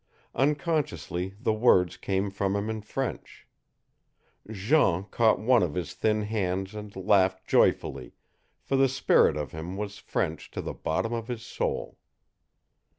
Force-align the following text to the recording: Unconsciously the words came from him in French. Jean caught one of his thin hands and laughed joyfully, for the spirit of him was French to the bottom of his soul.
Unconsciously 0.33 1.35
the 1.39 1.53
words 1.53 1.95
came 1.95 2.31
from 2.31 2.55
him 2.55 2.71
in 2.71 2.81
French. 2.81 3.47
Jean 4.49 5.03
caught 5.03 5.37
one 5.37 5.61
of 5.61 5.75
his 5.75 5.93
thin 5.93 6.23
hands 6.23 6.73
and 6.73 6.95
laughed 6.95 7.45
joyfully, 7.45 8.15
for 8.63 8.75
the 8.75 8.89
spirit 8.89 9.37
of 9.37 9.51
him 9.51 9.77
was 9.77 9.99
French 9.99 10.49
to 10.49 10.59
the 10.59 10.73
bottom 10.73 11.13
of 11.13 11.27
his 11.27 11.43
soul. 11.43 11.99